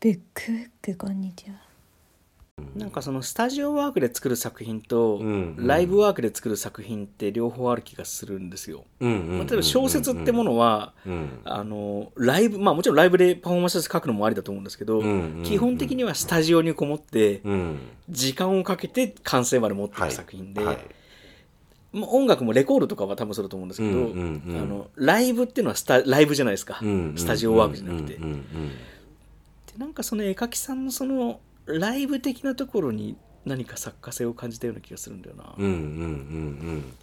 [0.00, 1.67] ブックブックこんにちは
[2.76, 5.20] なんかそのスタジオワークで作る作品と
[5.56, 8.84] ライブワークで作る作品って両方ある気がするんですよ。
[9.00, 11.40] 例えば小説ってものはうん。
[11.44, 15.02] あのライブまあもちろんライブでパフォーマンス書くのもありだと思うんですけど、
[15.44, 17.78] 基本的にはスタジオにこもってうん。
[18.08, 20.62] 時間をかけて完成まで持っていはいく作品で、
[21.92, 27.16] 音楽もレコードとかは多分そうだと思うんですけど、うんうんうんあのライブっていうのはスタライブじゃないですか、うんうん。
[27.16, 28.14] スタジオワークじゃなくて。
[28.14, 28.20] で
[29.78, 35.54] なんかその絵描きさんのそのライブ的なところに何か作家性を感じたような気がするんだよな。
[35.56, 35.80] うんうんうんうん。
[35.80, 36.08] う
[36.78, 36.94] ん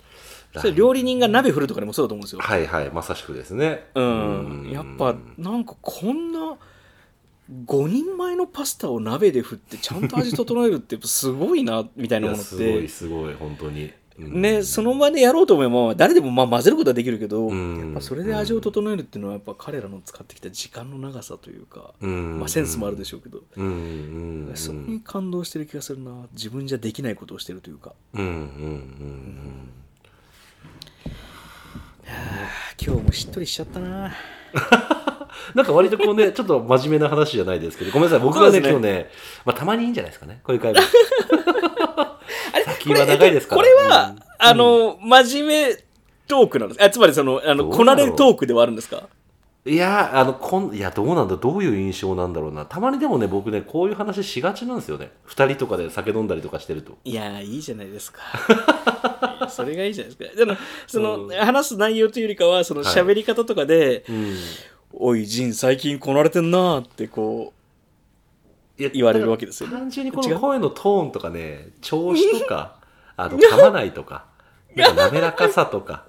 [0.59, 2.39] それ料理人が鍋振るとかでもそうだと思うんですよ。
[2.39, 6.57] はいはいまさしくですねうん、やっぱなんかこんな
[7.65, 13.83] 5人前のパスタを鍋で振ってちゃんと味整えるってやっぱすごいなみたいいなものっやすごいてすごい本当に。
[13.83, 17.79] うんねその場でやろうと思えば誰でもまあ混ぜることはできるけど、うん。
[17.79, 22.39] やっぱそれで味を整えるっていうのはやっぱ彼らの使ってきた時間の長さというか、うん。
[22.39, 23.39] まあ、センスもあるでしょうけど、
[24.55, 26.27] そこに感動してる気がするな。
[26.33, 27.93] 自分じゃできないことをしてるというか。
[28.13, 28.25] うん。
[28.25, 28.31] うん。
[28.31, 29.69] うん。
[32.85, 34.13] 今日もしっとりしちゃったな。
[35.53, 38.19] なんか割とこうねちょっと真面目な話じゃないですけどごめんなさい。
[38.19, 38.69] 僕はねね。
[38.69, 39.09] 今日ね
[39.43, 40.39] まあたまにいいんじゃないですかね。
[40.43, 40.81] こういう会話
[42.91, 43.61] あれ先は長いですから。
[43.61, 44.19] これは、うん。
[44.37, 45.75] あの真面目
[46.27, 46.83] トークなんです。
[46.83, 49.07] あつまりそのあのこなれトークではあるんですか？
[49.67, 52.65] いやあのこんいやどうなんだどういう印象なんだろうな？
[52.65, 55.11] たまにでもね僕ねこういう話しがちなんですよね。
[55.27, 56.97] 2人とかで酒飲んだりとかしてると。
[57.03, 58.21] いやいいじゃないですか。
[59.49, 60.37] それがいいじゃないですか。
[60.37, 60.57] でも
[60.87, 61.29] その、うん。
[61.31, 62.93] 話す内容というよりかはそのはい。
[62.93, 64.35] 喋り方とかでうん
[64.93, 67.51] 「おい仁最近こなれてんな」ってこ
[68.77, 69.77] いや言われるわけですよね。
[69.77, 72.74] 単純にこの声のトーンとかね調子とか
[73.17, 74.25] あの噛まないとか
[74.75, 76.05] なんか滑らかさとか。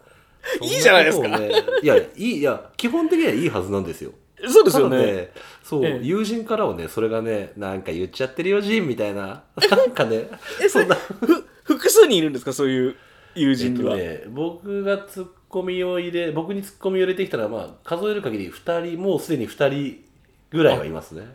[0.63, 1.29] いいじゃないですか。
[1.29, 1.51] ね
[1.83, 4.13] いやいいいや基本的にはいいはずなんですよ。
[4.43, 5.33] うそうですよね。
[5.65, 6.01] そう、ええ。
[6.03, 9.43] 友人からはねそれがねなんか言っちゃってるよジンみたいな。
[9.71, 10.29] なんかね
[10.69, 10.95] そんな。
[10.95, 12.53] ふ複数人いるんですか？
[12.53, 12.97] そういう
[13.35, 20.05] 友人には、えっとね、僕がツッコミを入れ僕にツッコミを入れてきたら、まあ、数える限り2人もうすでに2人
[20.51, 21.27] ぐらいはいますね。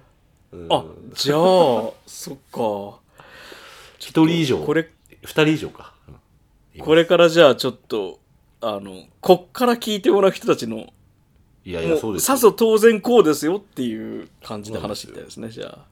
[0.53, 0.67] うん。
[0.69, 1.39] あじゃあ
[2.05, 2.59] そっか。
[2.59, 2.97] 1
[3.99, 4.57] 人以上。
[4.59, 4.89] これ
[5.23, 6.11] 2人以上か、う
[6.81, 6.81] ん。
[6.83, 8.19] これからじゃあちょっと
[8.61, 10.87] あのこっから聞いてもらう人たちの
[11.63, 15.85] いやいやそもううですさぞ当然こうですよっていう感じで話していきたいですねじゃあ。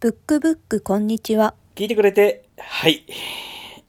[0.00, 1.54] ブックブックこんにちは。
[1.74, 3.04] 聞いてくれてはい。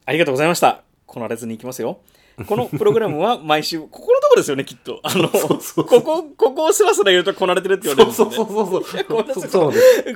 [0.06, 0.84] ありがとうございました。
[1.06, 2.00] こなれずにいきますよ
[2.46, 5.00] このプログラムは毎週 ここのとこですよねきっと。
[5.04, 5.86] あのそうそうそう。
[5.86, 8.84] ここここをスラスラ言うとこなれてるって言われるんですそうそうそう。
[8.84, 9.42] そうこんなそ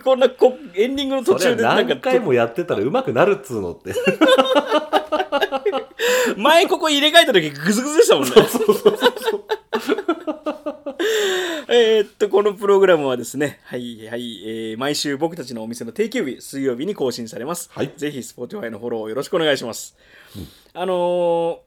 [0.04, 3.94] こんなこエンディングの途中でなんか何回もやってたらうまくなるっつうのって。
[6.38, 8.32] 前ここ入れ替えた時グズグズでしたもんね。
[11.68, 17.70] えーっと、このプログラムはですね、はいはい、えー毎週僕たちのお店の定休日、水曜日に更新されます。
[17.74, 17.92] はい。
[17.98, 19.98] ぜひ、Spotify のフォローをよろしくお願いします。
[20.74, 21.65] あのー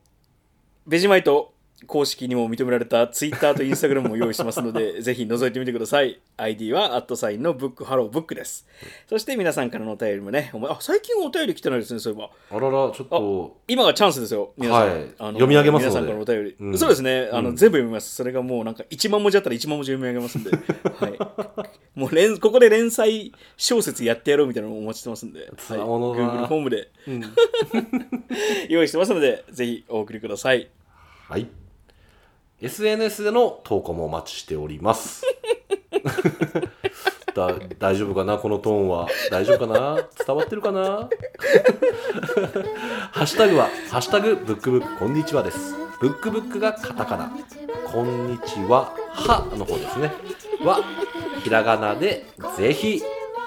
[0.89, 1.53] ベジマイト
[1.87, 6.19] 公式にも認められた Twitter と Instagram も用意してますので、 ぜひ覗いてみてください。
[6.37, 8.67] ID は、アットサインのブックハローブックです。
[9.09, 12.31] そして皆さんからのお便りもね、お前あ、最近お便り来てないですね、そういえば。
[12.51, 14.89] あららちょっと今がチャンスですよ、皆さん。
[14.89, 16.57] はいあの読み上げますので皆さんからのお便り。
[16.59, 18.15] うんそうですね、あの、うん全部読みます。
[18.15, 20.51] それがもうなんか1万文字あったら1万文字読み上げますんで、
[20.99, 21.69] はい。
[21.95, 25.49] もう連、ここで連載小説やってやろうみたいなのをお待ちしてますんで、はい、
[25.79, 27.25] Google フォームでうん
[28.69, 30.69] 用意してますので、ぜひお送りください。
[31.29, 31.47] はい。
[32.61, 35.23] SNS での投稿もお待ちしております。
[37.35, 38.39] だ大丈夫かな？
[38.39, 39.07] このトーンは。
[39.31, 40.03] 大丈夫かな？
[40.27, 40.81] 伝わってるかな？
[43.13, 45.75] ハッシュタグは、ハッシュタグブックブックこんにちはです。
[46.01, 47.31] ブックブックがカタカナ。
[47.87, 50.13] こんにちは、はの方ですね。
[50.65, 50.81] は、
[51.45, 53.01] ひらがなで、ぜひ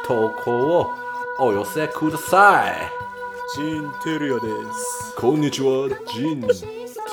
[0.05, 0.89] 投稿を
[1.37, 2.75] お寄せください。
[3.57, 4.41] ジン・テルヤで
[4.73, 5.15] す。
[5.17, 6.47] こんにちは、ジン・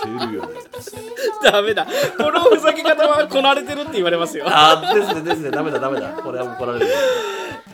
[0.02, 0.94] テルヤです。
[1.42, 1.86] ダメだ。
[2.16, 4.44] このふざけ方はこなれてるって言われますよ。
[4.48, 6.86] あーですねですねダメだダメだこれは怒られる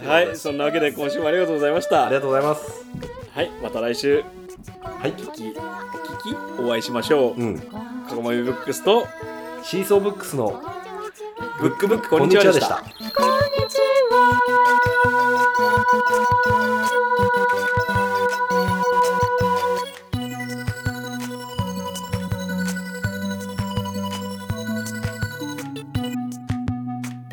[0.07, 2.07] はい、そんなわけで今週もありがとうございました。
[2.07, 2.85] ありがとうございます
[3.35, 4.23] はい、また来週、
[4.83, 7.41] はいお聞き、お聞き、お会いしましょう。
[7.41, 9.07] うんかごまみブックスと、
[9.63, 10.63] シーソーブックスの
[11.59, 12.77] ブックブックこんにちはでした。
[12.77, 12.93] こんに
[13.69, 13.85] ちは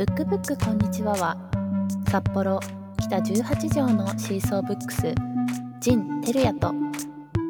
[0.02, 1.38] ブックブックこんにちはは
[2.10, 2.60] 札幌
[3.00, 5.14] 北18条のシーソーブックス
[5.80, 6.74] 陣照也と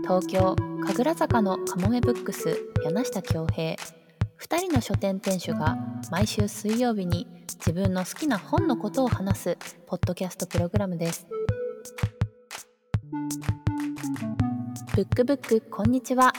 [0.02, 0.54] 東京
[0.86, 5.78] 神楽坂のかもめブックス柳下恭平2人の書店店主が
[6.12, 7.26] 毎週水曜日に
[7.60, 11.26] 自分の好きな本のことを話すポッドキャストプログラムです。
[14.94, 16.34] ブックブックこんにちは。